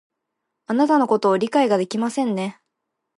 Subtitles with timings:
[0.65, 2.59] あなたのことを理解ができませんね